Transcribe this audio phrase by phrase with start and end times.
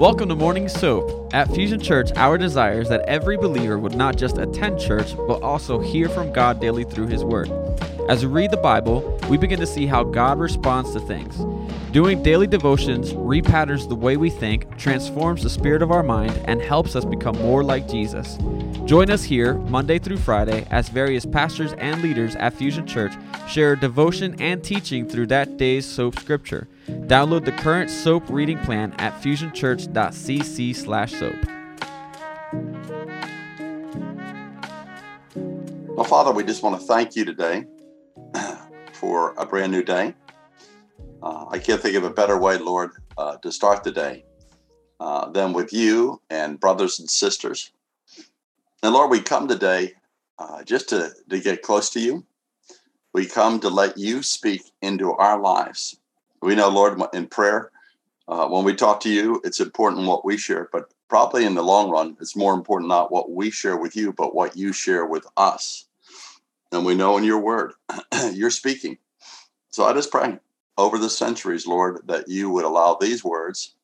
[0.00, 1.34] Welcome to Morning Soap.
[1.34, 5.42] At Fusion Church, our desire is that every believer would not just attend church, but
[5.42, 7.50] also hear from God daily through His Word.
[8.08, 11.36] As we read the Bible, we begin to see how God responds to things.
[11.92, 16.62] Doing daily devotions repatterns the way we think, transforms the spirit of our mind, and
[16.62, 18.38] helps us become more like Jesus.
[18.86, 23.12] Join us here Monday through Friday as various pastors and leaders at Fusion Church
[23.50, 26.68] share devotion and teaching through that day's soap scripture.
[26.88, 31.34] Download the current soap reading plan at fusionchurch.cc/soap.
[35.88, 37.66] Well, Father, we just want to thank you today
[38.92, 40.14] for a brand new day.
[41.22, 44.24] Uh, I can't think of a better way, Lord, uh, to start the day
[44.98, 47.72] uh, than with you and brothers and sisters.
[48.82, 49.92] And Lord, we come today
[50.38, 52.24] uh, just to, to get close to you.
[53.12, 55.98] We come to let you speak into our lives.
[56.42, 57.70] We know, Lord, in prayer,
[58.28, 61.62] uh, when we talk to you, it's important what we share, but probably in the
[61.62, 65.04] long run, it's more important not what we share with you, but what you share
[65.04, 65.86] with us.
[66.70, 67.72] And we know in your word,
[68.32, 68.98] you're speaking.
[69.70, 70.38] So I just pray
[70.78, 73.74] over the centuries, Lord, that you would allow these words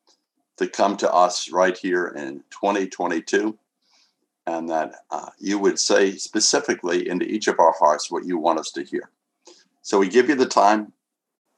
[0.57, 3.57] to come to us right here in 2022,
[4.47, 8.59] and that uh, you would say specifically into each of our hearts what you want
[8.59, 9.11] us to hear.
[9.87, 10.91] So we give you the time,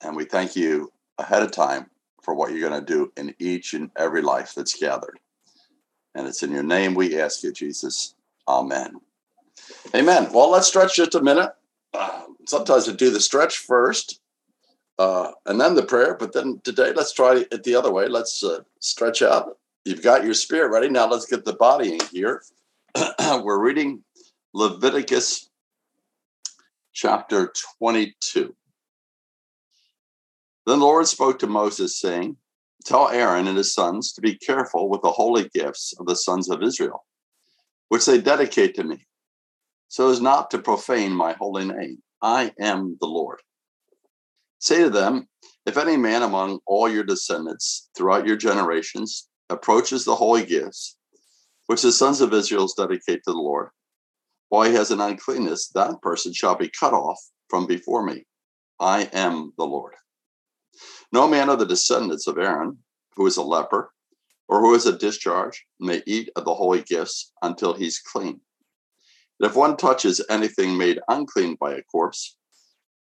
[0.01, 1.89] and we thank you ahead of time
[2.21, 5.17] for what you're going to do in each and every life that's gathered.
[6.13, 8.13] And it's in your name we ask you, Jesus.
[8.47, 8.97] Amen.
[9.95, 10.31] Amen.
[10.31, 11.49] Well, let's stretch just a minute.
[12.45, 14.19] Sometimes I do the stretch first
[14.99, 16.13] uh, and then the prayer.
[16.13, 18.07] But then today, let's try it the other way.
[18.07, 19.57] Let's uh, stretch out.
[19.85, 20.87] You've got your spirit ready.
[20.87, 22.43] Now let's get the body in here.
[23.19, 24.03] We're reading
[24.53, 25.48] Leviticus
[26.93, 28.55] chapter 22.
[30.65, 32.37] Then the Lord spoke to Moses, saying,
[32.85, 36.49] Tell Aaron and his sons to be careful with the holy gifts of the sons
[36.49, 37.05] of Israel,
[37.89, 39.05] which they dedicate to me,
[39.87, 42.01] so as not to profane my holy name.
[42.21, 43.39] I am the Lord.
[44.59, 45.27] Say to them,
[45.65, 50.97] if any man among all your descendants throughout your generations approaches the holy gifts,
[51.67, 53.69] which the sons of Israel dedicate to the Lord,
[54.51, 58.25] he has an uncleanness, that person shall be cut off from before me.
[58.79, 59.93] I am the Lord.
[61.11, 62.77] No man of the descendants of Aaron,
[63.15, 63.91] who is a leper,
[64.47, 68.39] or who is a discharge, may eat of the holy gifts until he's clean.
[69.39, 72.37] And if one touches anything made unclean by a corpse,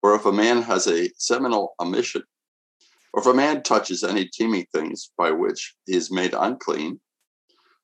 [0.01, 2.23] or if a man has a seminal emission,
[3.13, 6.99] or if a man touches any teeming things by which he is made unclean,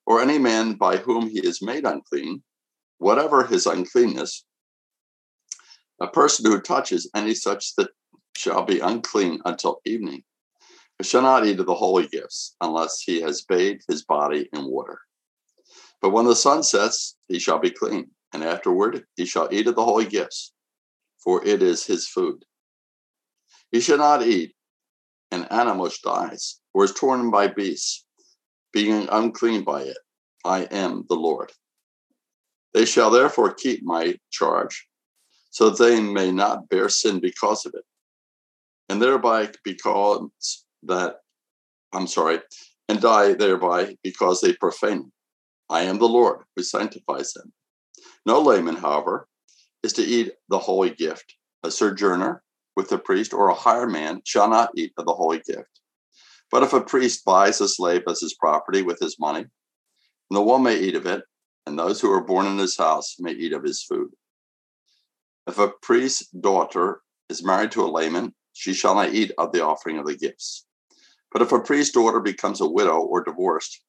[0.06, 2.42] or any man by whom he is made unclean,
[3.02, 4.44] whatever his uncleanness,
[6.00, 7.90] a person who touches any such that
[8.36, 10.22] shall be unclean until evening,
[10.96, 14.64] but shall not eat of the holy gifts unless he has bathed his body in
[14.64, 15.00] water.
[16.00, 19.74] But when the sun sets, he shall be clean, and afterward he shall eat of
[19.74, 20.52] the holy gifts
[21.22, 22.44] for it is his food.
[23.70, 24.54] He shall not eat
[25.30, 28.04] an animal which dies, or is torn by beasts,
[28.72, 29.96] being unclean by it.
[30.44, 31.52] I am the Lord.
[32.74, 34.86] They shall therefore keep my charge,
[35.50, 37.84] so that they may not bear sin because of it,
[38.88, 41.16] and thereby because that
[41.92, 42.40] I'm sorry,
[42.88, 45.12] and die thereby because they profane.
[45.68, 47.52] I am the Lord who sanctifies them.
[48.24, 49.28] No layman, however,
[49.82, 51.34] is to eat the holy gift.
[51.64, 52.42] A sojourner
[52.76, 55.80] with a priest or a hired man shall not eat of the holy gift.
[56.50, 59.46] But if a priest buys a slave as his property with his money,
[60.30, 61.22] the one may eat of it,
[61.66, 64.10] and those who are born in his house may eat of his food.
[65.46, 69.64] If a priest's daughter is married to a layman, she shall not eat of the
[69.64, 70.66] offering of the gifts.
[71.32, 73.82] But if a priest's daughter becomes a widow or divorced,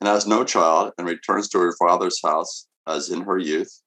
[0.00, 3.80] and has no child, and returns to her father's house as in her youth,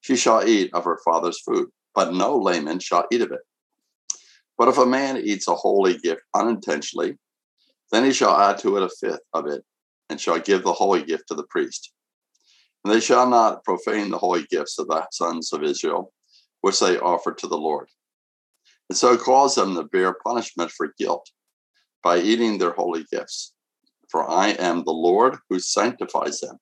[0.00, 3.40] she shall eat of her father's food, but no layman shall eat of it.
[4.56, 7.18] But if a man eats a holy gift unintentionally,
[7.90, 9.62] then he shall add to it a fifth of it,
[10.08, 11.92] and shall give the holy gift to the priest.
[12.84, 16.12] And they shall not profane the holy gifts of the sons of Israel,
[16.60, 17.88] which they offer to the Lord.
[18.88, 21.30] And so cause them to bear punishment for guilt
[22.02, 23.54] by eating their holy gifts.
[24.10, 26.58] For I am the Lord who sanctifies them.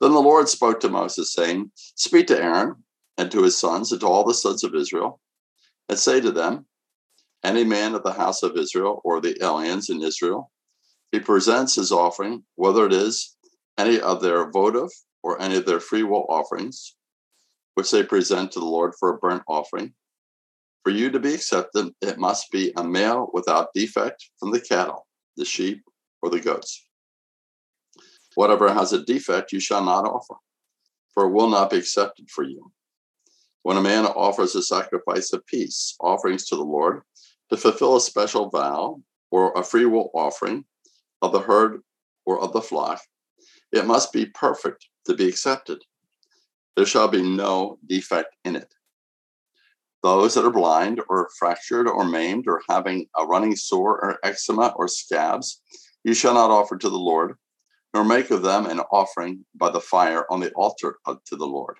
[0.00, 2.82] Then the Lord spoke to Moses, saying, Speak to Aaron
[3.16, 5.20] and to his sons and to all the sons of Israel,
[5.88, 6.66] and say to them,
[7.44, 10.50] Any man of the house of Israel or the aliens in Israel,
[11.12, 13.36] he presents his offering, whether it is
[13.78, 14.90] any of their votive
[15.22, 16.96] or any of their free will offerings,
[17.74, 19.94] which they present to the Lord for a burnt offering.
[20.84, 25.06] For you to be accepted, it must be a male without defect from the cattle,
[25.36, 25.82] the sheep,
[26.22, 26.86] or the goats.
[28.34, 30.34] Whatever has a defect, you shall not offer,
[31.14, 32.72] for it will not be accepted for you.
[33.62, 37.02] When a man offers a sacrifice of peace, offerings to the Lord,
[37.50, 40.64] to fulfill a special vow or a free will offering
[41.20, 41.82] of the herd
[42.26, 43.00] or of the flock,
[43.72, 45.82] it must be perfect to be accepted.
[46.76, 48.72] There shall be no defect in it.
[50.02, 54.72] Those that are blind or fractured or maimed or having a running sore or eczema
[54.76, 55.60] or scabs,
[56.04, 57.36] you shall not offer to the Lord,
[57.94, 61.76] nor make of them an offering by the fire on the altar to the Lord.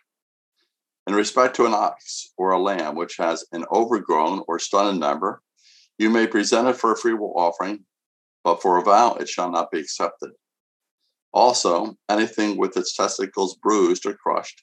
[1.08, 5.42] In respect to an ox or a lamb which has an overgrown or stunted member,
[5.98, 7.84] you may present it for a freewill offering,
[8.44, 10.30] but for a vow it shall not be accepted.
[11.32, 14.62] Also, anything with its testicles bruised or crushed,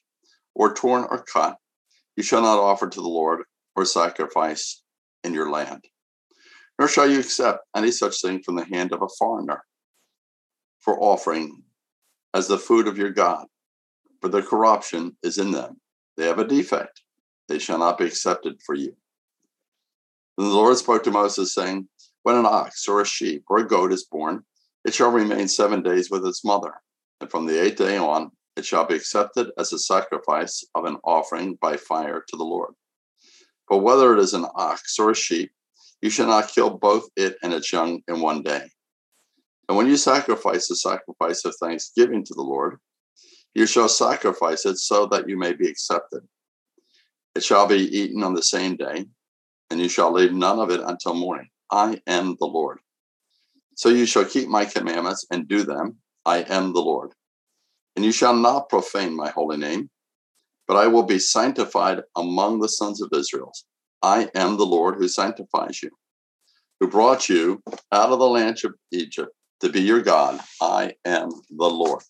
[0.54, 1.56] or torn or cut,
[2.16, 3.42] you shall not offer to the Lord
[3.74, 4.82] or sacrifice
[5.24, 5.84] in your land.
[6.78, 9.62] Nor shall you accept any such thing from the hand of a foreigner
[10.80, 11.62] for offering
[12.34, 13.46] as the food of your God,
[14.20, 15.80] for the corruption is in them.
[16.16, 17.02] They have a defect.
[17.48, 18.94] They shall not be accepted for you.
[20.38, 21.88] And the Lord spoke to Moses, saying,
[22.22, 24.44] When an ox or a sheep or a goat is born,
[24.84, 26.74] it shall remain seven days with its mother.
[27.20, 30.96] And from the eighth day on, it shall be accepted as a sacrifice of an
[31.04, 32.74] offering by fire to the Lord.
[33.68, 35.52] But whether it is an ox or a sheep,
[36.02, 38.68] you shall not kill both it and its young in one day.
[39.68, 42.78] And when you sacrifice the sacrifice of thanksgiving to the Lord,
[43.54, 46.22] you shall sacrifice it so that you may be accepted.
[47.34, 49.06] It shall be eaten on the same day,
[49.70, 51.48] and you shall leave none of it until morning.
[51.70, 52.80] I am the Lord.
[53.80, 55.96] So you shall keep my commandments and do them.
[56.26, 57.12] I am the Lord.
[57.96, 59.88] And you shall not profane my holy name,
[60.68, 63.52] but I will be sanctified among the sons of Israel.
[64.02, 65.88] I am the Lord who sanctifies you,
[66.78, 70.38] who brought you out of the land of Egypt to be your God.
[70.60, 72.02] I am the Lord.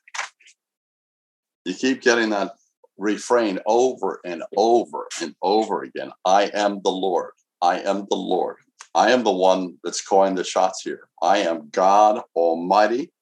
[1.64, 2.50] You keep getting that
[2.98, 6.10] refrain over and over and over again.
[6.24, 7.30] I am the Lord.
[7.62, 8.56] I am the Lord.
[8.94, 11.08] I am the one that's calling the shots here.
[11.22, 13.12] I am God Almighty.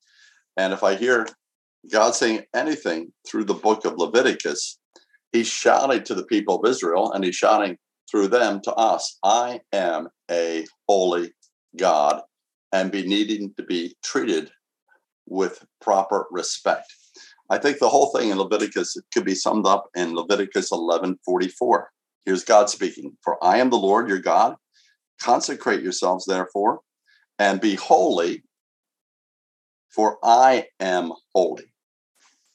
[0.57, 1.27] And if I hear
[1.93, 4.79] God saying anything through the book of Leviticus,
[5.33, 7.77] he's shouting to the people of Israel and he's shouting
[8.11, 11.33] through them to us I am a holy
[11.77, 12.23] God
[12.73, 14.51] and be needing to be treated
[15.27, 16.93] with proper respect.
[17.51, 21.91] I think the whole thing in Leviticus could be summed up in Leviticus 11 44.
[22.25, 24.57] Here's God speaking For I am the Lord your God.
[25.21, 26.81] Consecrate yourselves, therefore,
[27.39, 28.45] and be holy,
[29.91, 31.73] for I am holy.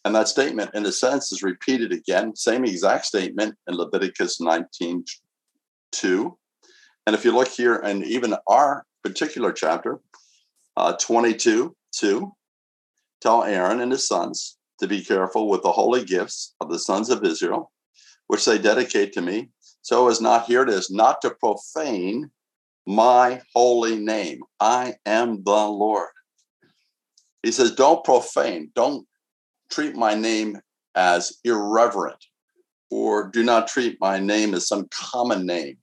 [0.06, 5.06] And that statement, in a sense, is repeated again, same exact statement in Leviticus 19
[5.94, 6.38] 2.
[7.06, 10.00] And if you look here, and even our particular chapter,
[10.76, 12.34] uh, 22 2,
[13.22, 17.10] tell Aaron and his sons to be careful with the holy gifts of the sons
[17.10, 17.72] of Israel,
[18.28, 19.50] which they dedicate to me,
[19.82, 22.32] so as not, here it is, not to profane
[22.86, 24.42] my holy name.
[24.60, 26.10] I am the Lord.
[27.42, 29.06] He says, don't profane, don't
[29.70, 30.60] treat my name
[30.96, 32.24] as irreverent,
[32.90, 35.78] or do not treat my name as some common name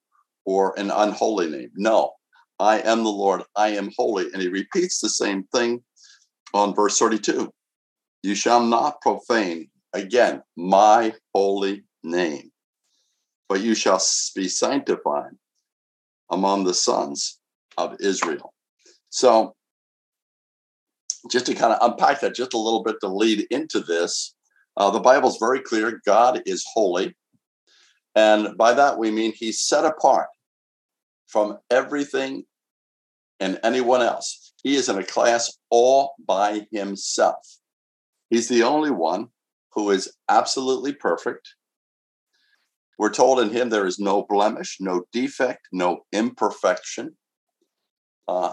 [0.45, 1.71] or an unholy name.
[1.77, 2.13] No,
[2.59, 4.27] I am the Lord, I am holy.
[4.33, 5.83] And he repeats the same thing
[6.55, 7.53] on verse 32
[8.23, 12.51] You shall not profane, again, my holy name,
[13.49, 14.01] but you shall
[14.35, 15.33] be sanctified
[16.31, 17.39] among the sons
[17.77, 18.55] of Israel.
[19.11, 19.55] So,
[21.31, 24.35] just to kind of unpack that just a little bit to lead into this,
[24.77, 27.15] uh, the Bible's very clear God is holy.
[28.15, 30.29] And by that, we mean he's set apart
[31.27, 32.45] from everything
[33.39, 34.53] and anyone else.
[34.63, 37.47] He is in a class all by himself.
[38.29, 39.29] He's the only one
[39.73, 41.55] who is absolutely perfect.
[43.01, 47.17] We're told in him there is no blemish, no defect, no imperfection.
[48.29, 48.53] Uh,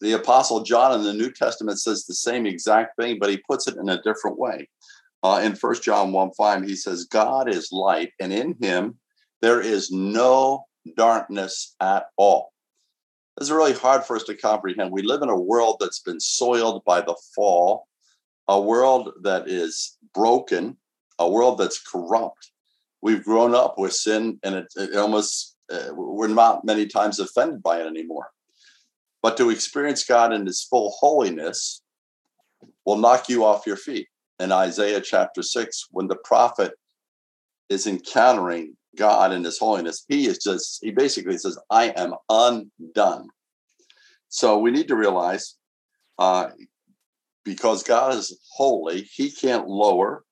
[0.00, 3.66] the Apostle John in the New Testament says the same exact thing, but he puts
[3.66, 4.68] it in a different way.
[5.24, 9.00] Uh, in 1 John 1 5, he says, God is light, and in him
[9.42, 12.52] there is no darkness at all.
[13.40, 14.92] It's really hard for us to comprehend.
[14.92, 17.88] We live in a world that's been soiled by the fall,
[18.46, 20.76] a world that is broken,
[21.18, 22.52] a world that's corrupt.
[23.00, 27.62] We've grown up with sin, and it, it almost uh, we're not many times offended
[27.62, 28.30] by it anymore.
[29.22, 31.82] But to experience God in His full holiness
[32.84, 34.08] will knock you off your feet.
[34.40, 36.72] In Isaiah chapter six, when the prophet
[37.68, 43.28] is encountering God in his holiness, he is just, he basically says, I am undone.
[44.28, 45.56] So we need to realize
[46.18, 46.48] uh,
[47.44, 50.24] because God is holy, he can't lower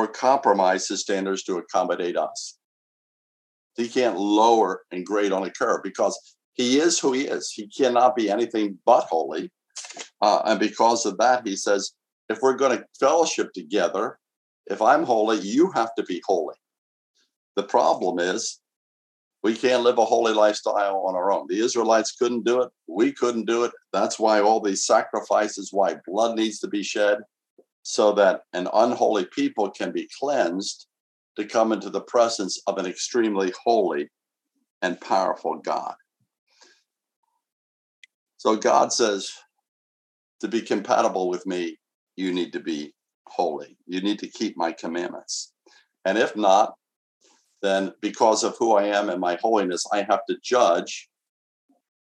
[0.00, 2.56] or compromise his standards to accommodate us.
[3.76, 6.18] He can't lower and grade on a curve because
[6.54, 7.50] he is who he is.
[7.50, 9.52] He cannot be anything but holy.
[10.22, 11.92] Uh, and because of that, he says,
[12.30, 14.18] if we're going to fellowship together,
[14.66, 16.54] if I'm holy, you have to be holy.
[17.56, 18.58] The problem is
[19.42, 21.46] we can't live a holy lifestyle on our own.
[21.46, 22.70] The Israelites couldn't do it.
[22.86, 23.72] We couldn't do it.
[23.92, 27.18] That's why all these sacrifices, why blood needs to be shed,
[27.82, 30.86] so that an unholy people can be cleansed
[31.36, 34.08] to come into the presence of an extremely holy
[34.82, 35.94] and powerful God.
[38.36, 39.30] So God says,
[40.40, 41.78] to be compatible with me,
[42.16, 42.94] you need to be
[43.26, 43.76] holy.
[43.86, 45.52] You need to keep my commandments.
[46.04, 46.74] And if not,
[47.62, 51.08] then because of who I am and my holiness, I have to judge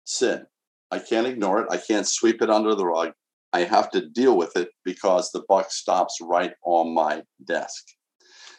[0.06, 0.46] sin.
[0.92, 1.68] I can't ignore it.
[1.72, 3.14] I can't sweep it under the rug.
[3.54, 7.86] I have to deal with it because the buck stops right on my desk.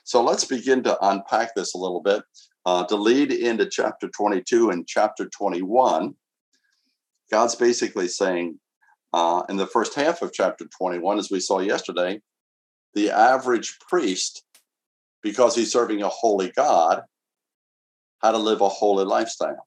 [0.04, 2.22] So let's begin to unpack this a little bit.
[2.66, 6.14] Uh, to lead into chapter 22 and chapter 21,
[7.30, 8.58] God's basically saying
[9.12, 12.20] uh, in the first half of chapter 21, as we saw yesterday,
[12.94, 14.44] the average priest
[15.22, 17.02] because he's serving a holy God,
[18.18, 19.66] how to live a holy lifestyle.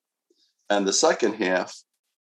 [0.69, 1.73] And the second half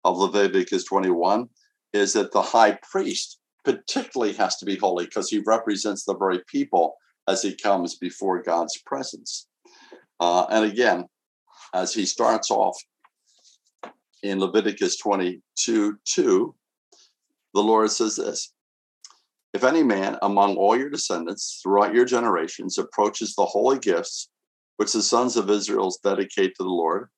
[0.05, 1.49] of Leviticus 21
[1.93, 6.41] is that the high priest particularly has to be holy because he represents the very
[6.47, 6.97] people
[7.29, 9.47] as he comes before God's presence.
[10.19, 11.07] Uh, and again,
[11.75, 12.77] as he starts off
[14.23, 16.55] in Leviticus 22 2,
[17.55, 18.53] the Lord says this
[19.53, 24.31] if any man among all your descendants throughout your generations approaches the holy gifts
[24.77, 27.09] which the sons of Israel dedicate to the Lord,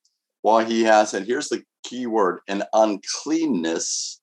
[0.43, 4.21] while he has, and here's the key word, an uncleanness,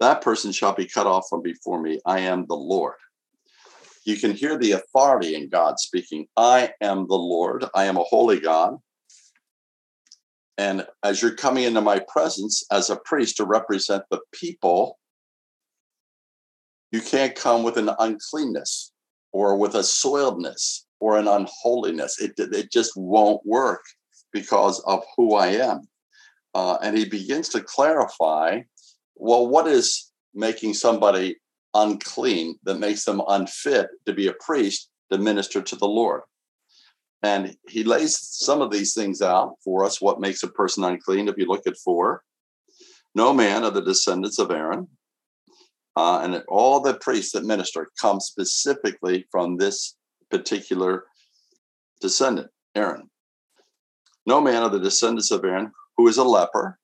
[0.00, 2.00] that person shall be cut off from before me.
[2.04, 2.94] I am the Lord.
[4.04, 6.26] You can hear the authority in God speaking.
[6.36, 7.64] I am the Lord.
[7.74, 8.76] I am a holy God.
[10.58, 14.98] And as you're coming into my presence as a priest to represent the people,
[16.92, 18.92] you can't come with an uncleanness
[19.32, 22.20] or with a soiledness or an unholiness.
[22.20, 23.82] It, it just won't work
[24.32, 25.88] because of who I am.
[26.54, 28.60] Uh, and he begins to clarify
[29.16, 31.36] well, what is making somebody
[31.74, 36.22] unclean that makes them unfit to be a priest to minister to the Lord?
[37.22, 41.28] And he lays some of these things out for us what makes a person unclean.
[41.28, 42.22] If you look at four,
[43.14, 44.88] no man of the descendants of Aaron
[45.96, 49.96] uh, and all the priests that minister come specifically from this
[50.30, 51.04] particular
[52.00, 53.08] descendant, Aaron.
[54.26, 56.78] No man of the descendants of Aaron who is a leper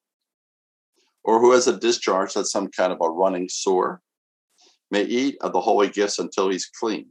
[1.25, 4.00] or who has a discharge that's some kind of a running sore
[4.91, 7.07] may eat of the holy gifts until he's clean.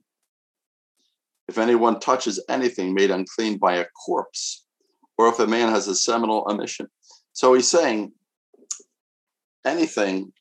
[1.48, 4.66] If anyone touches anything made unclean by a corpse,
[5.18, 6.88] or if a man has a seminal emission.
[7.34, 8.12] So he's saying
[9.66, 10.32] anything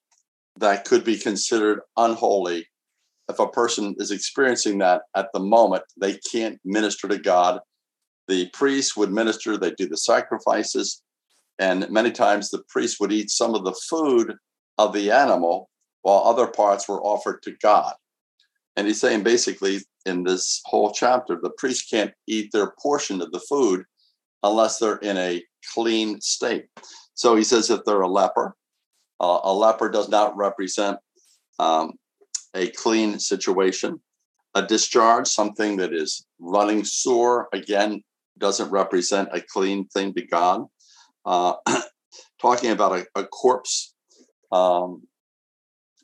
[0.59, 2.69] that could be considered unholy
[3.29, 7.61] if a person is experiencing that at the moment they can't minister to god
[8.27, 11.03] the priest would minister they do the sacrifices
[11.59, 14.35] and many times the priest would eat some of the food
[14.79, 15.69] of the animal
[16.03, 17.95] while other parts were offered to god
[18.77, 23.31] and he's saying basically in this whole chapter the priest can't eat their portion of
[23.33, 23.85] the food
[24.43, 25.43] unless they're in a
[25.75, 26.67] clean state
[27.15, 28.55] so he says if they're a leper
[29.21, 30.99] uh, a leper does not represent
[31.59, 31.93] um,
[32.55, 34.00] a clean situation.
[34.55, 38.03] A discharge, something that is running sore, again,
[38.38, 40.65] doesn't represent a clean thing to God.
[41.28, 41.54] Uh,
[42.40, 43.94] talking about a, a corpse,
[44.50, 45.02] um,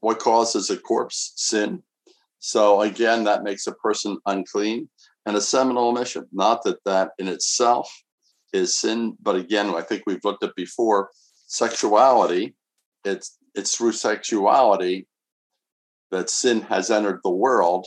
[0.01, 1.33] what causes a corpse?
[1.37, 1.83] Sin.
[2.41, 4.91] So again, that makes a person unclean.
[5.25, 7.91] And a seminal omission, not that that in itself
[8.53, 11.09] is sin, but again, I think we've looked at before,
[11.47, 12.55] sexuality
[13.05, 15.07] it's it's through sexuality
[16.11, 17.87] that sin has entered the world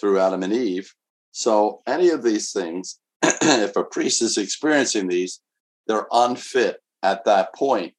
[0.00, 0.92] through Adam and Eve.
[1.32, 5.40] So any of these things, if a priest is experiencing these,
[5.88, 7.94] they're unfit at that point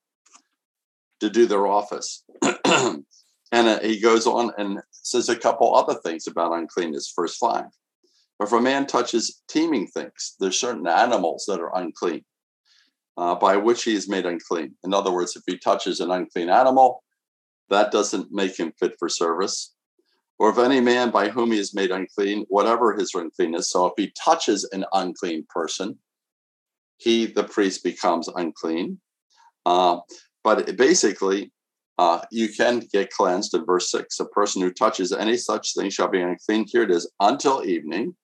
[1.19, 2.23] to do their office.
[2.65, 3.03] and
[3.51, 7.65] uh, he goes on and says a couple other things about uncleanness, verse 5.
[8.37, 12.23] But If a man touches teeming things, there's certain animals that are unclean
[13.17, 14.75] uh, by which he is made unclean.
[14.85, 17.03] In other words, if he touches an unclean animal,
[17.69, 19.73] that doesn't make him fit for service.
[20.37, 23.93] Or if any man by whom he is made unclean, whatever his uncleanness, so if
[23.97, 25.99] he touches an unclean person,
[26.99, 28.99] he, the priest, becomes unclean.
[29.65, 29.99] Uh,
[30.43, 31.51] but basically,
[31.97, 34.19] uh, you can get cleansed in verse 6.
[34.19, 36.65] A person who touches any such thing shall be unclean.
[36.67, 38.15] Here it is until evening,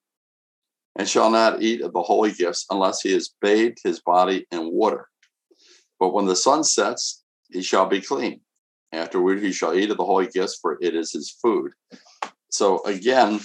[0.96, 4.72] and shall not eat of the holy gifts unless he has bathed his body in
[4.72, 5.08] water.
[5.98, 8.40] But when the sun sets, he shall be clean.
[8.92, 11.72] Afterward, he shall eat of the holy gifts, for it is his food.
[12.50, 13.40] So again,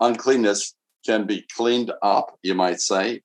[0.00, 0.74] uncleanness
[1.04, 3.22] can be cleaned up, you might say,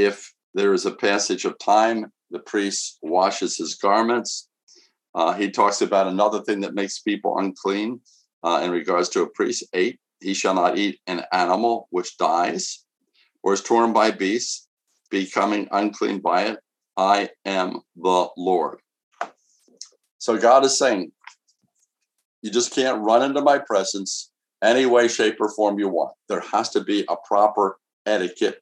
[0.00, 4.48] if there is a passage of time, the priest washes his garments.
[5.14, 8.00] Uh, he talks about another thing that makes people unclean
[8.42, 9.64] uh, in regards to a priest.
[9.74, 12.84] Eight, he shall not eat an animal which dies
[13.42, 14.68] or is torn by beasts,
[15.10, 16.58] becoming unclean by it.
[16.96, 18.78] I am the Lord.
[20.18, 21.12] So God is saying,
[22.42, 24.30] you just can't run into my presence
[24.62, 26.14] any way, shape, or form you want.
[26.28, 28.60] There has to be a proper etiquette.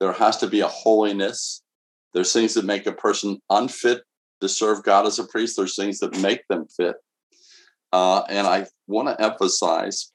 [0.00, 1.62] There has to be a holiness.
[2.14, 4.02] There's things that make a person unfit
[4.40, 5.56] to serve God as a priest.
[5.56, 6.96] There's things that make them fit.
[7.92, 10.12] Uh, and I want to emphasize,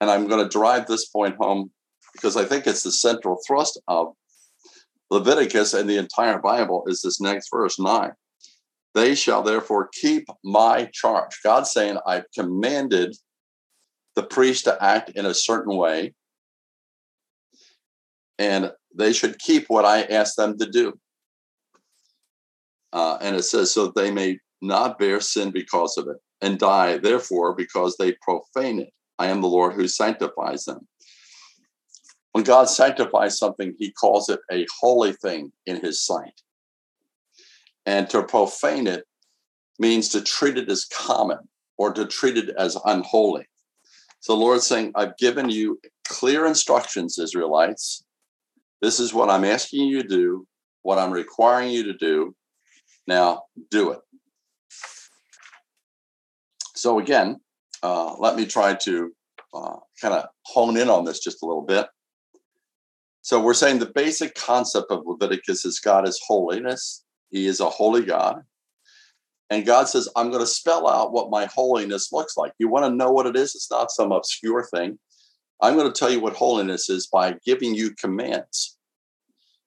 [0.00, 1.70] and I'm going to drive this point home
[2.12, 4.14] because I think it's the central thrust of
[5.10, 8.12] Leviticus and the entire Bible is this next verse nine.
[8.94, 11.38] They shall therefore keep my charge.
[11.42, 13.16] God saying, I've commanded
[14.14, 16.14] the priest to act in a certain way,
[18.38, 20.98] and they should keep what I ask them to do.
[22.92, 26.98] Uh, and it says, so they may not bear sin because of it and die,
[26.98, 28.90] therefore, because they profane it.
[29.18, 30.86] I am the Lord who sanctifies them.
[32.32, 36.40] When God sanctifies something, he calls it a holy thing in his sight.
[37.86, 39.04] And to profane it
[39.78, 41.38] means to treat it as common
[41.76, 43.46] or to treat it as unholy.
[44.20, 48.04] So the Lord's saying, I've given you clear instructions, Israelites.
[48.82, 50.46] This is what I'm asking you to do,
[50.82, 52.34] what I'm requiring you to do.
[53.06, 54.00] Now do it.
[56.74, 57.40] So again,
[57.84, 59.12] uh, let me try to
[59.54, 61.86] uh, kind of hone in on this just a little bit.
[63.22, 67.04] So we're saying the basic concept of Leviticus is God is holiness.
[67.30, 68.42] He is a holy God.
[69.48, 72.52] And God says, I'm going to spell out what my holiness looks like.
[72.58, 73.54] You want to know what it is?
[73.54, 74.98] It's not some obscure thing.
[75.60, 78.78] I'm going to tell you what holiness is by giving you commands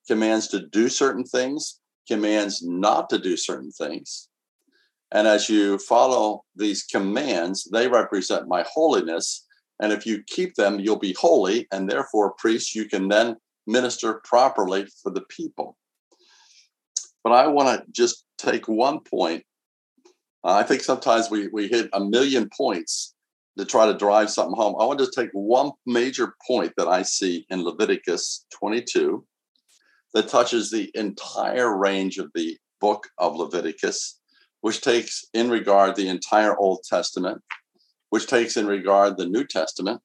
[0.07, 4.29] commands to do certain things, commands not to do certain things.
[5.11, 9.45] And as you follow these commands, they represent my holiness.
[9.81, 11.67] And if you keep them, you'll be holy.
[11.71, 13.35] And therefore, priests, you can then
[13.67, 15.77] minister properly for the people.
[17.23, 19.43] But I want to just take one point.
[20.43, 23.15] I think sometimes we, we hit a million points
[23.57, 24.75] to try to drive something home.
[24.79, 29.25] I want to take one major point that I see in Leviticus 22
[30.15, 34.19] that touches the entire range of the book of Leviticus,
[34.61, 37.41] which takes in regard the entire Old Testament,
[38.09, 40.01] which takes in regard the New Testament.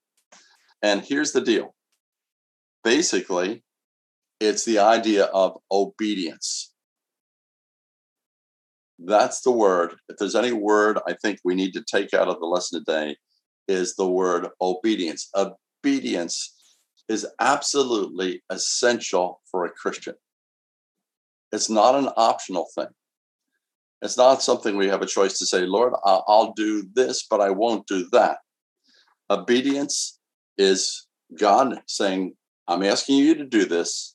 [0.82, 1.74] And here's the deal
[2.82, 3.62] basically,
[4.40, 6.74] it's the idea of obedience.
[8.98, 9.94] That's the word.
[10.08, 13.16] If there's any word I think we need to take out of the lesson today,
[13.68, 15.30] is the word obedience.
[15.36, 16.59] Obedience
[17.10, 20.14] is absolutely essential for a Christian.
[21.50, 22.86] It's not an optional thing.
[24.00, 27.50] It's not something we have a choice to say, Lord, I'll do this, but I
[27.50, 28.38] won't do that.
[29.28, 30.20] Obedience
[30.56, 32.34] is God saying,
[32.68, 34.14] I'm asking you to do this.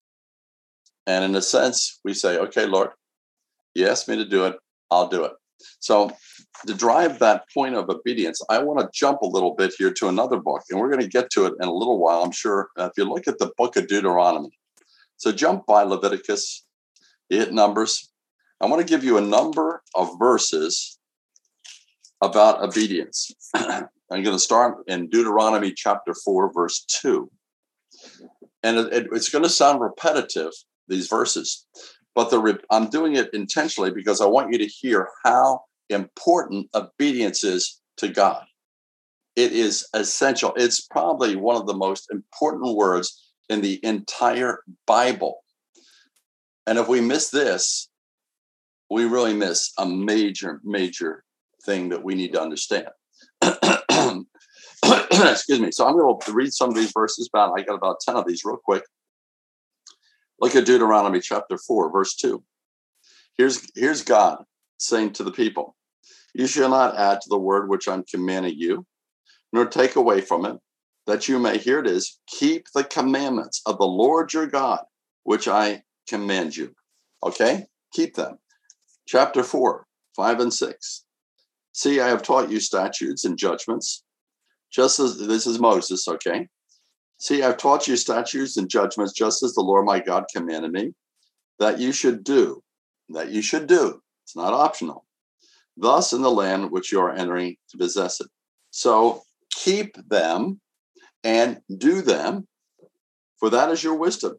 [1.06, 2.92] And in a sense, we say, okay, Lord,
[3.76, 4.56] you asked me to do it,
[4.90, 5.34] I'll do it.
[5.80, 6.12] So,
[6.68, 10.08] to drive that point of obedience, I want to jump a little bit here to
[10.08, 12.70] another book, and we're going to get to it in a little while, I'm sure.
[12.78, 14.58] If you look at the book of Deuteronomy,
[15.18, 16.66] so jump by Leviticus,
[17.30, 18.12] you hit Numbers.
[18.62, 20.98] I want to give you a number of verses
[22.22, 23.32] about obedience.
[23.54, 27.30] I'm going to start in Deuteronomy chapter 4, verse 2
[28.66, 30.52] and it, it, it's going to sound repetitive
[30.88, 31.66] these verses
[32.14, 37.44] but the i'm doing it intentionally because i want you to hear how important obedience
[37.44, 38.46] is to god
[39.36, 45.44] it is essential it's probably one of the most important words in the entire bible
[46.68, 47.90] and if we miss this
[48.90, 51.24] we really miss a major major
[51.64, 52.88] thing that we need to understand
[55.32, 55.72] excuse me.
[55.72, 57.30] So I'm going to read some of these verses.
[57.34, 58.84] About I got about ten of these real quick.
[60.40, 62.44] Look at Deuteronomy chapter four, verse two.
[63.38, 64.44] Here's here's God
[64.78, 65.76] saying to the people,
[66.34, 68.86] "You shall not add to the word which I'm commanding you,
[69.54, 70.58] nor take away from it,
[71.06, 74.84] that you may hear it is keep the commandments of the Lord your God,
[75.24, 76.76] which I command you."
[77.24, 78.40] Okay, keep them.
[79.08, 81.06] Chapter four, five and six.
[81.72, 84.04] See, I have taught you statutes and judgments,
[84.72, 86.48] just as this is Moses, okay?
[87.18, 90.94] See, I've taught you statutes and judgments, just as the Lord my God commanded me,
[91.60, 92.62] that you should do,
[93.10, 94.02] that you should do.
[94.26, 95.06] It's not optional.
[95.78, 98.28] Thus, in the land which you are entering to possess it.
[98.72, 100.60] So keep them
[101.24, 102.48] and do them,
[103.40, 104.38] for that is your wisdom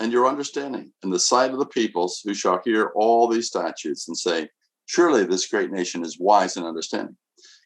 [0.00, 4.08] and your understanding in the sight of the peoples who shall hear all these statutes
[4.08, 4.48] and say,
[4.86, 7.16] Surely this great nation is wise and understanding.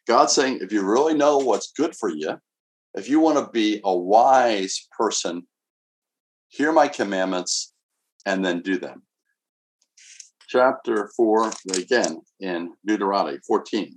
[0.09, 2.41] God's saying, if you really know what's good for you,
[2.95, 5.47] if you want to be a wise person,
[6.49, 7.73] hear my commandments
[8.27, 9.03] and then do them.
[10.51, 13.97] Chapter 4, again in Deuteronomy 14.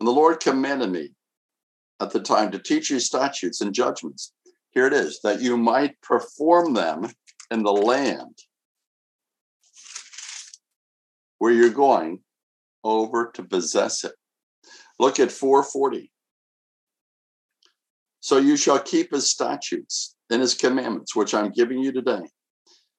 [0.00, 1.10] And the Lord commanded me
[2.00, 4.32] at the time to teach you statutes and judgments.
[4.72, 7.12] Here it is, that you might perform them
[7.52, 8.36] in the land
[11.38, 12.18] where you're going
[12.82, 14.14] over to possess it.
[14.98, 16.10] Look at 440.
[18.18, 22.22] So you shall keep his statutes and his commandments, which I'm giving you today.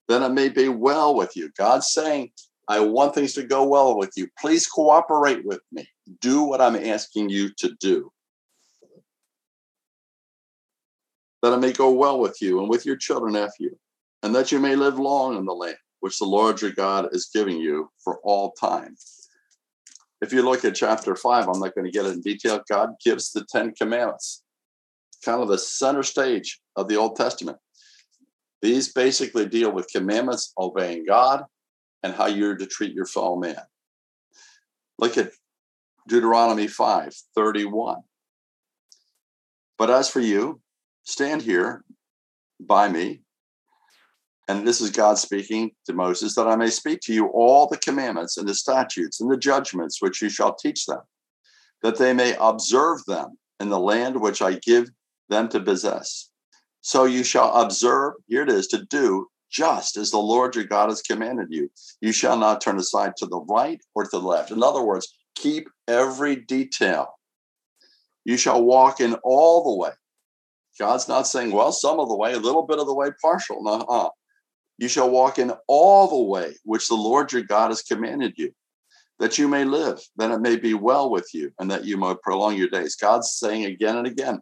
[0.08, 1.52] Then it may be well with you.
[1.58, 2.32] God's saying,
[2.68, 4.28] I want things to go well with you.
[4.40, 5.88] Please cooperate with me.
[6.22, 8.12] Do what I'm asking you to do.
[11.42, 13.80] That it may go well with you and with your children after you,
[14.24, 17.30] and that you may live long in the land which the Lord your God is
[17.34, 18.96] giving you for all time.
[20.22, 22.62] If you look at chapter five, I'm not going to get it in detail.
[22.70, 24.44] God gives the Ten Commandments,
[25.24, 27.58] kind of the center stage of the Old Testament.
[28.62, 31.46] These basically deal with commandments, obeying God,
[32.04, 33.62] and how you're to treat your fellow man.
[34.98, 35.32] Look at
[36.08, 38.02] Deuteronomy 5 31.
[39.78, 40.62] But as for you,
[41.04, 41.84] stand here
[42.60, 43.22] by me
[44.52, 47.78] and this is God speaking to Moses, that I may speak to you all the
[47.78, 51.00] commandments and the statutes and the judgments which you shall teach them,
[51.84, 54.90] that they may observe them in the land which I give
[55.30, 56.32] them to possess.
[56.82, 60.90] So you shall observe, here it is, to do just as the Lord your God
[60.90, 61.70] has commanded you.
[62.00, 64.52] You shall not turn aside to the right or to the left.
[64.52, 67.20] In other words, keep every detail.
[68.24, 69.92] You shall walk in all the way.
[70.80, 73.62] God's not saying, well, some of the way, a little bit of the way, partial.
[73.62, 74.10] No, uh,
[74.78, 78.52] you shall walk in all the way which the Lord your God has commanded you,
[79.20, 82.16] that you may live, that it may be well with you, and that you may
[82.24, 82.96] prolong your days.
[82.96, 84.40] God's saying again and again,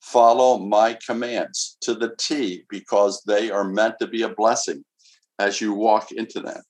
[0.00, 4.84] follow my commands to the T because they are meant to be a blessing
[5.38, 6.62] as you walk into them.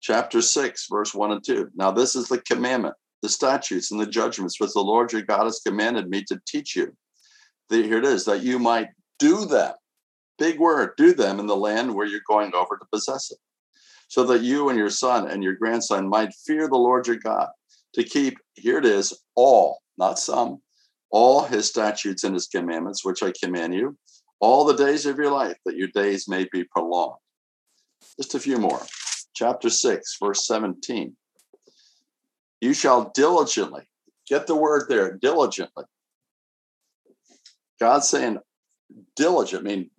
[0.00, 1.70] Chapter 6, verse 1 and 2.
[1.74, 5.44] Now, this is the commandment, the statutes, and the judgments which the Lord your God
[5.44, 6.92] has commanded me to teach you.
[7.70, 9.74] Here it is, that you might do them
[10.38, 13.38] big word, do them in the land where you're going over to possess it,
[14.08, 17.48] so that you and your son and your grandson might fear the Lord your God,
[17.94, 20.60] to keep, here it is, all, not some,
[21.12, 23.96] all his statutes and his commandments, which I command you,
[24.40, 27.18] all the days of your life, that your days may be prolonged.
[28.18, 28.80] Just a few more.
[29.34, 31.14] Chapter 6, verse 17.
[32.60, 33.82] You shall diligently,
[34.26, 35.84] get the word there, diligently.
[37.78, 38.38] God's saying,
[39.16, 39.90] diligent, I mean,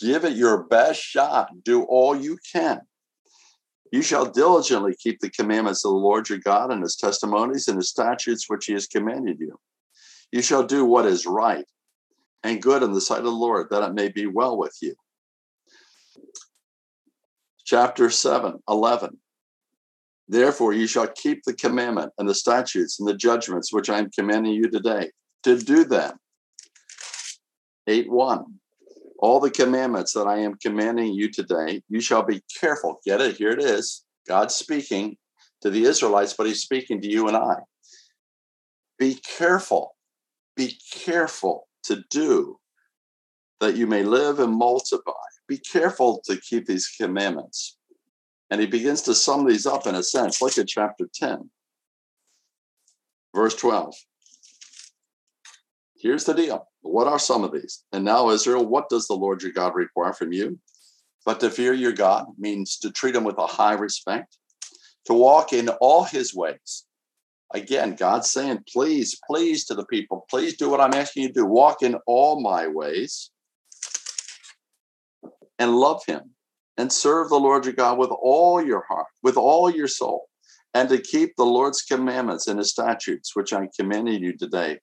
[0.00, 1.50] give it your best shot.
[1.62, 2.80] Do all you can.
[3.92, 7.76] You shall diligently keep the commandments of the Lord your God and his testimonies and
[7.76, 9.58] his statutes which he has commanded you.
[10.32, 11.64] You shall do what is right
[12.44, 14.94] and good in the sight of the Lord, that it may be well with you.
[17.64, 19.18] Chapter 7, 11.
[20.28, 24.10] Therefore, you shall keep the commandment and the statutes and the judgments which I am
[24.10, 25.10] commanding you today
[25.44, 26.18] to do them.
[27.86, 28.58] 8 1
[29.18, 33.00] all the commandments that I am commanding you today, you shall be careful.
[33.04, 33.36] Get it?
[33.36, 34.04] Here it is.
[34.28, 35.16] God speaking
[35.62, 37.56] to the Israelites, but he's speaking to you and I.
[38.98, 39.96] Be careful.
[40.58, 42.58] Be careful to do
[43.60, 45.14] that you may live and multiply.
[45.46, 47.78] Be careful to keep these commandments.
[48.50, 50.42] And he begins to sum these up in a sense.
[50.42, 51.48] Look at chapter 10,
[53.36, 53.94] verse 12.
[55.96, 57.84] Here's the deal what are some of these?
[57.92, 60.58] And now, Israel, what does the Lord your God require from you?
[61.24, 64.38] But to fear your God means to treat him with a high respect,
[65.04, 66.84] to walk in all his ways.
[67.54, 71.34] Again, God's saying, please, please to the people, please do what I'm asking you to
[71.34, 71.46] do.
[71.46, 73.30] Walk in all my ways
[75.58, 76.34] and love him
[76.76, 80.26] and serve the Lord your God with all your heart, with all your soul,
[80.74, 84.78] and to keep the Lord's commandments and his statutes, which I'm commanding you today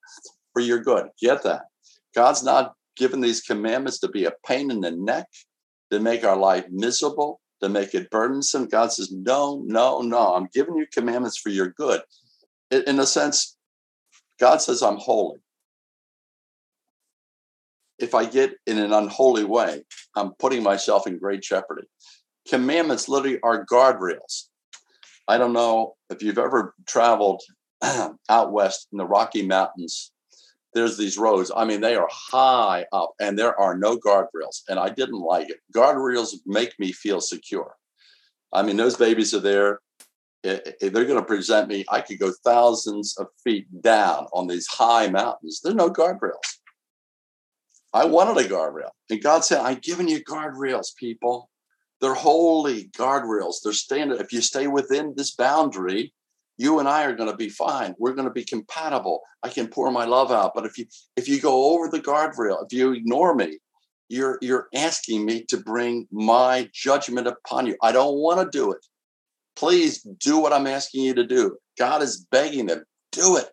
[0.53, 1.07] for your good.
[1.21, 1.63] Get that.
[2.15, 5.27] God's not given these commandments to be a pain in the neck,
[5.91, 8.67] to make our life miserable, to make it burdensome.
[8.67, 10.33] God says, No, no, no.
[10.33, 12.01] I'm giving you commandments for your good.
[12.83, 13.57] In a sense,
[14.39, 15.39] God says I'm holy.
[17.97, 19.83] If I get in an unholy way,
[20.15, 21.87] I'm putting myself in great jeopardy.
[22.47, 24.49] Commandments literally are guardrails.
[25.27, 27.41] I don't know if you've ever traveled
[28.29, 30.11] out west in the Rocky Mountains.
[30.73, 31.51] There's these roads.
[31.55, 34.61] I mean, they are high up and there are no guardrails.
[34.67, 35.57] And I didn't like it.
[35.73, 37.75] Guardrails make me feel secure.
[38.51, 39.79] I mean, those babies are there.
[40.45, 44.67] If they're going to present me, I could go thousands of feet down on these
[44.67, 45.61] high mountains.
[45.63, 46.59] There's no guardrails.
[47.93, 48.89] I wanted a guardrail.
[49.09, 51.49] And God said, I've given you guardrails, people.
[52.01, 53.55] They're holy guardrails.
[53.63, 54.19] They're standard.
[54.19, 56.13] If you stay within this boundary,
[56.57, 57.95] you and I are going to be fine.
[57.97, 59.21] We're going to be compatible.
[59.43, 60.53] I can pour my love out.
[60.53, 63.59] But if you if you go over the guardrail, if you ignore me,
[64.09, 67.75] you're you're asking me to bring my judgment upon you.
[67.81, 68.85] I don't want to do it.
[69.55, 71.57] Please do what I'm asking you to do.
[71.77, 73.49] God is begging them, do it.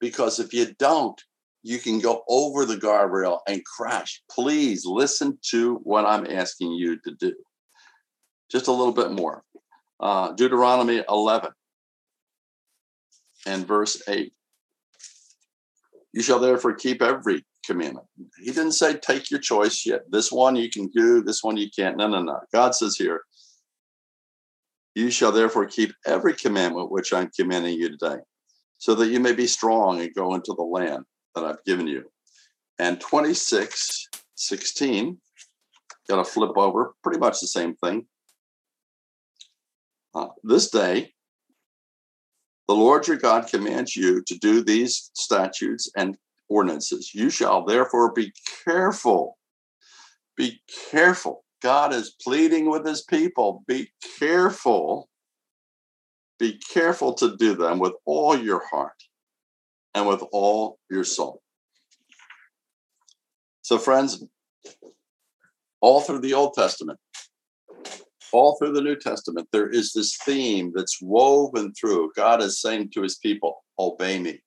[0.00, 1.20] Because if you don't,
[1.62, 4.22] you can go over the guardrail and crash.
[4.30, 7.34] Please listen to what I'm asking you to do.
[8.50, 9.44] Just a little bit more.
[9.98, 11.50] Uh, Deuteronomy 11
[13.46, 14.32] and verse 8.
[16.12, 18.06] You shall therefore keep every commandment.
[18.38, 20.10] He didn't say take your choice yet.
[20.10, 21.96] This one you can do, this one you can't.
[21.96, 22.40] No, no, no.
[22.52, 23.22] God says here,
[25.00, 28.18] you shall therefore keep every commandment which I'm commanding you today,
[28.78, 32.04] so that you may be strong and go into the land that I've given you.
[32.78, 35.18] And 26, 16,
[36.08, 38.06] got to flip over, pretty much the same thing.
[40.14, 41.12] Uh, this day,
[42.68, 46.16] the Lord your God commands you to do these statutes and
[46.48, 47.14] ordinances.
[47.14, 48.32] You shall therefore be
[48.64, 49.38] careful.
[50.36, 50.60] Be
[50.90, 51.44] careful.
[51.60, 53.64] God is pleading with his people.
[53.66, 55.08] Be careful.
[56.38, 58.96] Be careful to do them with all your heart
[59.94, 61.42] and with all your soul.
[63.62, 64.24] So, friends,
[65.80, 66.98] all through the Old Testament,
[68.32, 72.12] all through the New Testament, there is this theme that's woven through.
[72.16, 74.40] God is saying to his people, Obey me,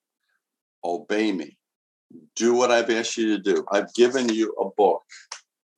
[0.83, 1.57] obey me,
[2.35, 3.65] do what I've asked you to do.
[3.71, 5.03] I've given you a book.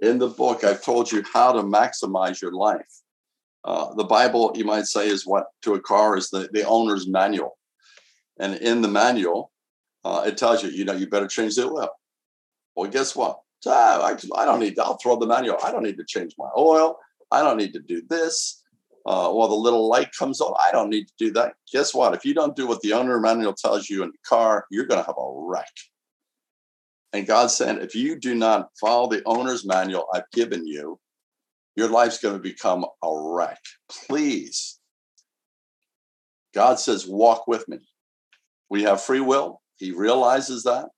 [0.01, 3.01] In the book, I've told you how to maximize your life.
[3.63, 7.07] Uh, the Bible, you might say, is what to a car is the, the owner's
[7.07, 7.57] manual.
[8.39, 9.51] And in the manual,
[10.03, 11.89] uh, it tells you, you know, you better change the oil.
[12.75, 13.39] Well, guess what?
[13.65, 15.57] Ah, I, I don't need, I'll throw the manual.
[15.63, 16.99] I don't need to change my oil.
[17.31, 18.61] I don't need to do this.
[19.07, 20.53] Uh, well, the little light comes on.
[20.63, 21.53] I don't need to do that.
[21.71, 22.13] Guess what?
[22.13, 24.99] If you don't do what the owner manual tells you in the car, you're going
[24.99, 25.71] to have a wreck.
[27.15, 30.99] And God said, if you do not follow the owner's manual I've given you,
[31.75, 33.59] your life's going to become a wreck.
[33.89, 34.79] Please.
[36.53, 37.79] God says, walk with me.
[38.69, 39.61] We have free will.
[39.77, 40.89] He realizes that.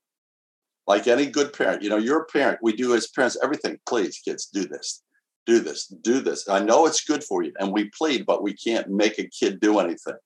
[0.86, 2.60] Like any good parent, you know, you're a parent.
[2.62, 3.78] We do as parents everything.
[3.86, 5.02] Please, kids, do this
[5.48, 6.46] do this, do this.
[6.46, 7.54] I know it's good for you.
[7.58, 10.18] And we plead, but we can't make a kid do anything.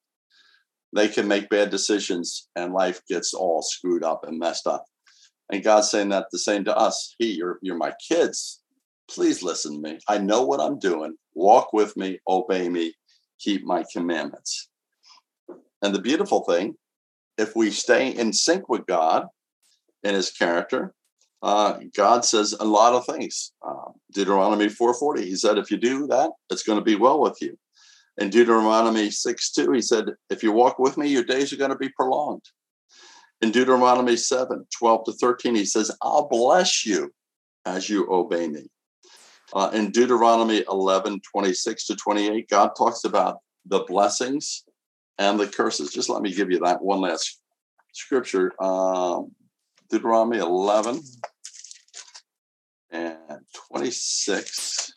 [0.93, 4.85] They can make bad decisions and life gets all screwed up and messed up.
[5.53, 7.15] And God's saying that the same to us.
[7.19, 8.63] He, you're, you're my kids.
[9.09, 9.99] Please listen to me.
[10.09, 11.15] I know what I'm doing.
[11.35, 12.95] Walk with me, obey me,
[13.39, 14.71] keep my commandments.
[15.83, 16.75] And the beautiful thing,
[17.37, 19.27] if we stay in sync with God
[20.03, 20.95] and his character,
[21.43, 23.53] uh, God says a lot of things.
[23.67, 27.43] Uh, Deuteronomy 4:40, He said, "If you do that, it's going to be well with
[27.43, 27.59] you."
[28.17, 31.77] In Deuteronomy 6:2, He said, "If you walk with me, your days are going to
[31.77, 32.45] be prolonged."
[33.43, 37.13] In Deuteronomy 7, 12 to 13, He says, "I'll bless you
[37.65, 38.71] as you obey me."
[39.53, 44.65] Uh, in Deuteronomy 11, 26 to 28, God talks about the blessings
[45.19, 45.93] and the curses.
[45.93, 47.41] Just let me give you that one last
[47.93, 48.53] scripture.
[48.63, 49.35] Um,
[49.91, 51.03] Deuteronomy 11,
[52.91, 54.93] and 26.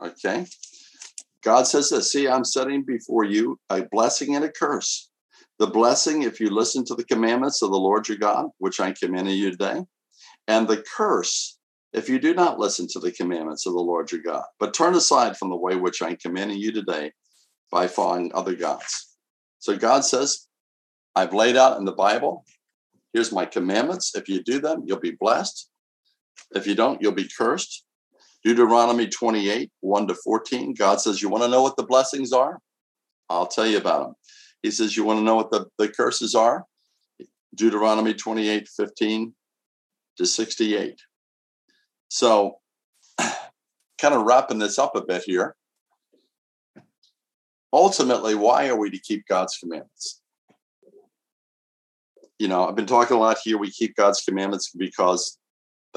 [0.00, 0.46] Okay.
[1.42, 5.10] God says this See, I'm setting before you a blessing and a curse.
[5.58, 8.94] The blessing, if you listen to the commandments of the Lord your God, which I'm
[8.94, 9.82] commanding you today,
[10.46, 11.58] and the curse,
[11.92, 14.94] if you do not listen to the commandments of the Lord your God, but turn
[14.94, 17.12] aside from the way which I'm commanding you today
[17.72, 19.16] by following other gods.
[19.58, 20.46] So God says,
[21.16, 22.44] I've laid out in the Bible
[23.12, 24.14] Here's my commandments.
[24.14, 25.70] If you do them, you'll be blessed.
[26.54, 27.84] If you don't, you'll be cursed.
[28.44, 30.74] Deuteronomy 28, 1 to 14.
[30.74, 32.58] God says, You want to know what the blessings are?
[33.28, 34.14] I'll tell you about them.
[34.62, 36.64] He says, You want to know what the, the curses are?
[37.54, 39.34] Deuteronomy 28, 15
[40.18, 41.00] to 68.
[42.08, 42.58] So,
[43.18, 45.56] kind of wrapping this up a bit here.
[47.72, 50.22] Ultimately, why are we to keep God's commandments?
[52.38, 53.58] you know, I've been talking a lot here.
[53.58, 55.37] We keep God's commandments because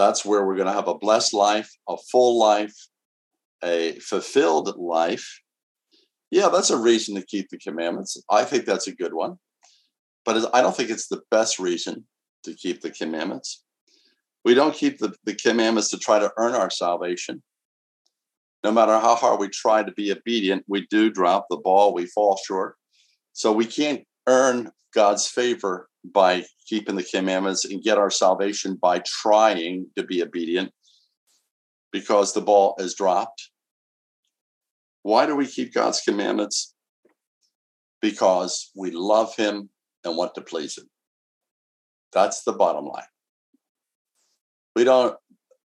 [0.02, 2.76] that's where we're going to have a blessed life, a full life,
[3.64, 5.42] a fulfilled life.
[6.32, 8.22] Yeah, that's a reason to keep the commandments.
[8.30, 9.38] I think that's a good one.
[10.26, 12.06] But I don't think it's the best reason
[12.46, 13.64] to keep the commandments.
[14.44, 17.44] We don't keep the, the commandments to try to earn our salvation.
[18.64, 22.06] No matter how hard we try to be obedient, we do drop the ball, we
[22.08, 22.76] fall short.
[23.34, 29.02] So we can't earn God's favor by keeping the commandments and get our salvation by
[29.06, 30.72] trying to be obedient
[31.92, 33.50] because the ball is dropped.
[35.04, 36.74] Why do we keep God's commandments?
[38.02, 39.70] Because we love Him
[40.04, 40.90] and want to please Him.
[42.14, 43.04] That's the bottom line.
[44.76, 45.16] We don't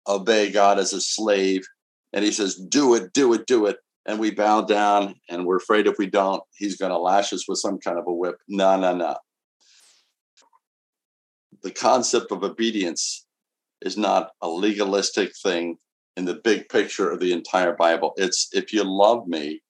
[0.07, 1.65] obey God as a slave
[2.13, 3.77] and He says, do it, do it, do it.
[4.07, 7.49] And we bow down and we're afraid if we don't, He's going to lash us
[7.49, 8.37] with some kind of a whip.
[8.49, 9.17] No, no, no
[11.65, 13.27] the concept of obedience
[13.81, 15.79] is not a legalistic thing
[16.17, 18.13] in the big picture of the entire Bible.
[18.17, 19.63] It's if you love me,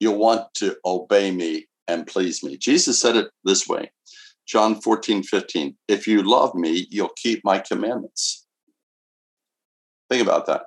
[0.00, 2.56] you'll want to obey me and please me.
[2.56, 3.92] Jesus said it this way
[4.46, 5.76] John 14, 15.
[5.86, 8.46] If you love me, you'll keep my commandments.
[10.08, 10.62] Think about that.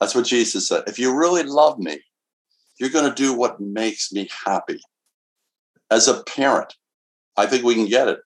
[0.00, 0.84] That's what Jesus said.
[0.86, 2.00] If you really love me,
[2.78, 4.80] you're going to do what makes me happy.
[5.90, 6.74] As a parent,
[7.36, 8.20] I think we can get it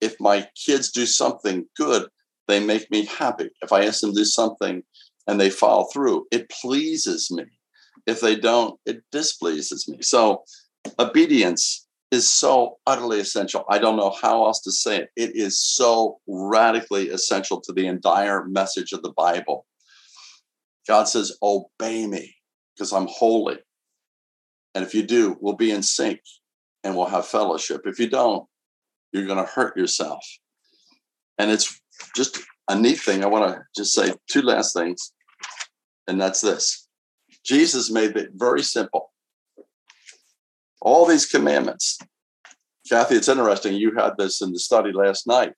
[0.00, 2.08] if my kids do something good,
[2.48, 3.50] they make me happy.
[3.62, 4.82] If I ask them to do something
[5.26, 7.44] and they follow through, it pleases me.
[8.06, 9.98] If they don't, it displeases me.
[10.00, 10.42] So
[10.98, 13.64] obedience is so utterly essential.
[13.68, 15.10] I don't know how else to say it.
[15.16, 19.66] It is so radically essential to the entire message of the Bible.
[20.88, 22.34] God says, Obey me
[22.74, 23.58] because I'm holy.
[24.74, 26.20] And if you do, we'll be in sync
[26.84, 27.82] and we'll have fellowship.
[27.84, 28.46] If you don't,
[29.12, 30.24] you're going to hurt yourself.
[31.38, 31.80] And it's
[32.14, 32.38] just
[32.68, 33.24] a neat thing.
[33.24, 35.12] I want to just say two last things,
[36.06, 36.88] and that's this
[37.44, 39.12] Jesus made it very simple.
[40.80, 41.98] All these commandments.
[42.88, 43.74] Kathy, it's interesting.
[43.74, 45.52] You had this in the study last night.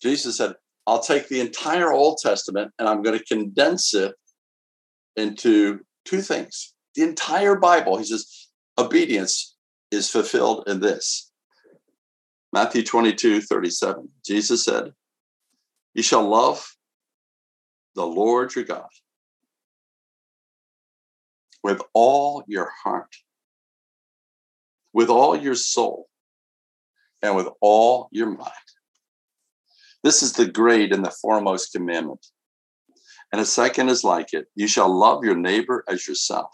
[0.00, 0.54] Jesus said,
[0.86, 4.14] I'll take the entire Old Testament and I'm going to condense it
[5.18, 6.74] into two things.
[6.94, 9.56] The entire Bible, he says, obedience
[9.90, 11.30] is fulfilled in this
[12.52, 14.08] Matthew 22, 37.
[14.24, 14.92] Jesus said,
[15.94, 16.66] You shall love
[17.94, 18.86] the Lord your God
[21.62, 23.14] with all your heart,
[24.92, 26.08] with all your soul,
[27.20, 28.52] and with all your mind.
[30.02, 32.24] This is the great and the foremost commandment.
[33.32, 36.50] And a second is like it you shall love your neighbor as yourself.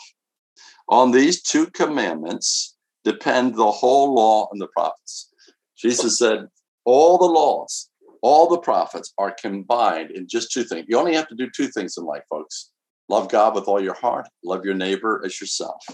[0.89, 5.31] On these two commandments depend the whole law and the prophets.
[5.77, 6.47] Jesus said,
[6.85, 7.91] all the laws,
[8.23, 10.87] all the prophets are combined in just two things.
[10.89, 12.71] You only have to do two things in life, folks
[13.09, 15.85] love God with all your heart, love your neighbor as yourself.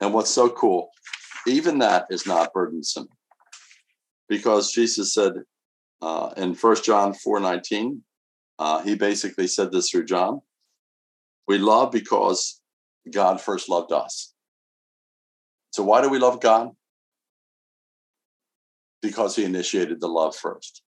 [0.00, 0.90] And what's so cool,
[1.46, 3.08] even that is not burdensome
[4.28, 5.32] because Jesus said
[6.02, 8.02] uh, in First John 4 19,
[8.60, 10.40] uh, he basically said this through John
[11.48, 12.60] we love because
[13.12, 14.32] God first loved us.
[15.72, 16.70] So, why do we love God?
[19.02, 20.82] because he initiated the love first.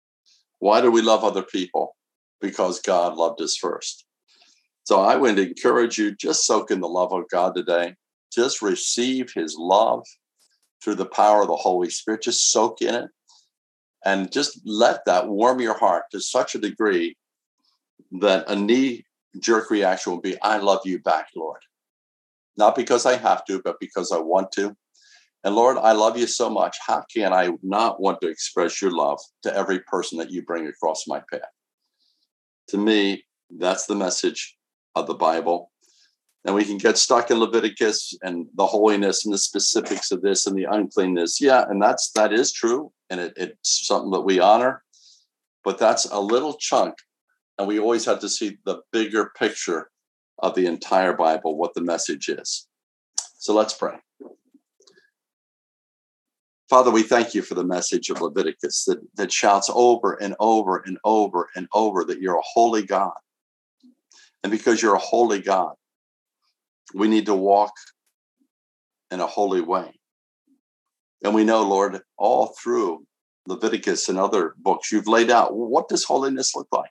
[0.59, 1.97] Why do we love other people?
[2.41, 4.05] Because God loved us first.
[4.85, 7.95] So I would encourage you just soak in the love of God today.
[8.33, 10.05] Just receive his love
[10.83, 12.23] through the power of the Holy Spirit.
[12.23, 13.11] Just soak in it
[14.05, 17.17] and just let that warm your heart to such a degree
[18.21, 19.05] that a knee
[19.41, 21.61] jerk reaction will be, I love you back, Lord.
[22.57, 24.77] Not because I have to, but because I want to.
[25.45, 26.77] And Lord, I love you so much.
[26.87, 30.67] How can I not want to express your love to every person that you bring
[30.67, 31.41] across my path?
[32.68, 34.57] To me, that's the message
[34.95, 35.70] of the Bible.
[36.45, 40.47] And we can get stuck in Leviticus and the holiness and the specifics of this
[40.47, 41.41] and the uncleanness.
[41.41, 42.93] Yeah, and that's that is true.
[43.11, 44.83] And it, it's something that we honor.
[45.64, 46.95] But that's a little chunk.
[47.63, 49.89] And we always have to see the bigger picture
[50.41, 52.67] of the entire Bible, what the message is.
[53.39, 53.95] So let's pray.
[56.69, 60.83] Father, we thank you for the message of Leviticus that, that shouts over and over
[60.85, 63.13] and over and over that you're a holy God.
[64.43, 65.75] And because you're a holy God,
[66.95, 67.75] we need to walk
[69.13, 69.93] in a holy way.
[71.23, 73.07] And we know, Lord, all through
[73.47, 76.91] Leviticus and other books, you've laid out what does holiness look like?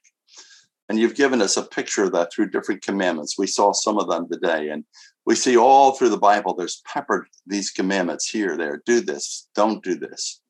[0.91, 3.37] And you've given us a picture of that through different commandments.
[3.37, 4.67] We saw some of them today.
[4.67, 4.83] And
[5.25, 8.81] we see all through the Bible, there's peppered these commandments here, there.
[8.85, 10.41] Do this, don't do this.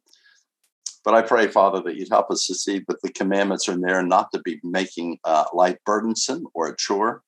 [1.06, 4.02] But I pray, Father, that you'd help us to see that the commandments are there
[4.02, 7.22] not to be making uh, life burdensome or a chore,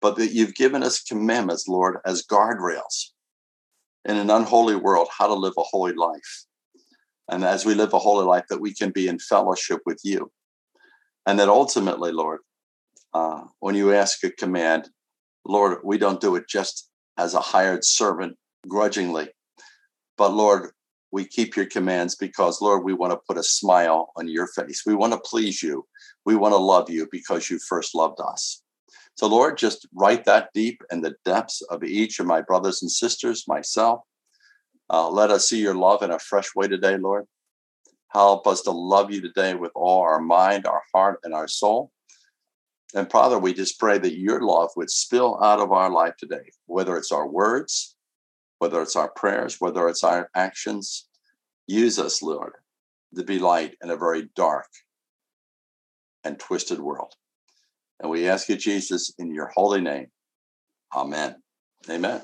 [0.00, 3.10] but that you've given us commandments, Lord, as guardrails
[4.04, 6.44] in an unholy world, how to live a holy life.
[7.28, 10.30] And as we live a holy life, that we can be in fellowship with you.
[11.26, 12.40] And that ultimately, Lord,
[13.12, 14.88] uh, when you ask a command,
[15.46, 18.36] Lord, we don't do it just as a hired servant
[18.68, 19.28] grudgingly,
[20.16, 20.70] but Lord,
[21.12, 24.82] we keep your commands because, Lord, we want to put a smile on your face.
[24.84, 25.86] We want to please you.
[26.24, 28.62] We want to love you because you first loved us.
[29.16, 32.90] So, Lord, just write that deep in the depths of each of my brothers and
[32.90, 34.00] sisters, myself.
[34.90, 37.26] Uh, let us see your love in a fresh way today, Lord.
[38.14, 41.90] Help us to love you today with all our mind, our heart, and our soul.
[42.94, 46.50] And Father, we just pray that your love would spill out of our life today,
[46.66, 47.96] whether it's our words,
[48.58, 51.08] whether it's our prayers, whether it's our actions.
[51.66, 52.52] Use us, Lord,
[53.16, 54.68] to be light in a very dark
[56.22, 57.14] and twisted world.
[57.98, 60.06] And we ask you, Jesus, in your holy name.
[60.94, 61.36] Amen.
[61.90, 62.22] Amen.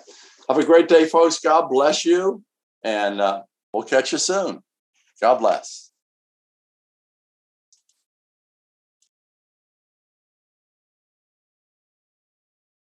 [0.49, 1.41] Have a great day, folks.
[1.41, 2.45] God bless you.
[2.85, 4.63] And uh, we'll catch you soon.
[5.23, 5.90] God bless.